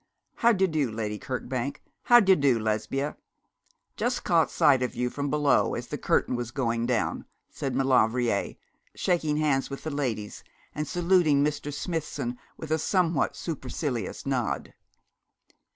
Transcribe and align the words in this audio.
'How 0.37 0.51
d'ye 0.51 0.65
do, 0.65 0.89
Lady 0.89 1.19
Kirkbank? 1.19 1.83
how 2.05 2.19
d'ye 2.19 2.33
do, 2.33 2.57
Lesbia? 2.57 3.17
Just 3.95 4.23
caught 4.23 4.49
sight 4.49 4.81
of 4.81 4.95
you 4.95 5.11
from 5.11 5.29
below 5.29 5.75
as 5.75 5.89
the 5.89 5.97
curtain 5.99 6.35
was 6.35 6.49
going 6.49 6.87
down,' 6.87 7.25
said 7.51 7.75
Maulevrier, 7.75 8.55
shaking 8.95 9.37
hands 9.37 9.69
with 9.69 9.83
the 9.83 9.91
ladies 9.91 10.43
and 10.73 10.87
saluting 10.87 11.43
Mr. 11.45 11.71
Smithson 11.71 12.35
with 12.57 12.71
a 12.71 12.79
somewhat 12.79 13.35
supercilious 13.35 14.25
nod. 14.25 14.73